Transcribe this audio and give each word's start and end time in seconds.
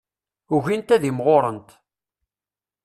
Ugint 0.55 0.93
ad 0.95 1.03
imɣurent. 1.09 1.69